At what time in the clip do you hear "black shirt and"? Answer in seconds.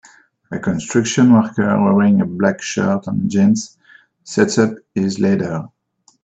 2.25-3.29